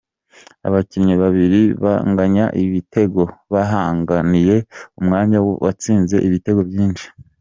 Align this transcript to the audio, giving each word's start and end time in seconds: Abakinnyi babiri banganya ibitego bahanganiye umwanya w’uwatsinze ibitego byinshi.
Abakinnyi 0.67 1.15
babiri 1.23 1.61
banganya 1.83 2.45
ibitego 2.63 3.21
bahanganiye 3.53 4.57
umwanya 4.99 5.37
w’uwatsinze 5.45 6.15
ibitego 6.29 6.61
byinshi. 6.69 7.05